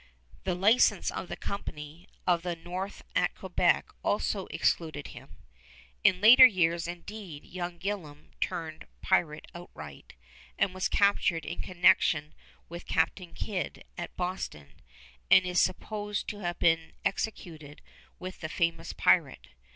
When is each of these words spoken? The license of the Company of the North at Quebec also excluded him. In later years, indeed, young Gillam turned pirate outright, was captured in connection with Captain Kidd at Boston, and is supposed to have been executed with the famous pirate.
The 0.45 0.55
license 0.55 1.11
of 1.11 1.27
the 1.27 1.35
Company 1.37 2.09
of 2.25 2.41
the 2.41 2.55
North 2.55 3.03
at 3.15 3.35
Quebec 3.35 3.89
also 4.01 4.47
excluded 4.47 5.09
him. 5.09 5.35
In 6.03 6.19
later 6.21 6.43
years, 6.43 6.87
indeed, 6.87 7.43
young 7.45 7.77
Gillam 7.77 8.31
turned 8.41 8.87
pirate 9.03 9.45
outright, 9.53 10.13
was 10.59 10.87
captured 10.87 11.45
in 11.45 11.61
connection 11.61 12.33
with 12.67 12.87
Captain 12.87 13.35
Kidd 13.35 13.83
at 13.95 14.17
Boston, 14.17 14.71
and 15.29 15.45
is 15.45 15.61
supposed 15.61 16.27
to 16.29 16.39
have 16.39 16.57
been 16.57 16.93
executed 17.05 17.83
with 18.17 18.39
the 18.39 18.49
famous 18.49 18.93
pirate. 18.93 19.49